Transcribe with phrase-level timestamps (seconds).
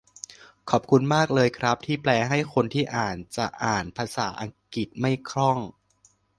[0.69, 5.59] ขอบคุณมากเลยครับที่แปลให้คนที่อาจจะอ่านภาษาอังกฤษไม่คล่อง